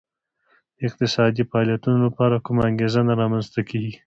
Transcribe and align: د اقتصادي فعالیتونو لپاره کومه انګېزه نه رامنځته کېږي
د 0.77 0.79
اقتصادي 0.87 1.43
فعالیتونو 1.49 1.97
لپاره 2.07 2.43
کومه 2.45 2.61
انګېزه 2.69 3.01
نه 3.07 3.13
رامنځته 3.21 3.61
کېږي 3.69 3.93